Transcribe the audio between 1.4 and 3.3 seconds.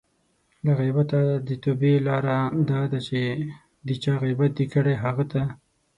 د توبې لاره دا ده چې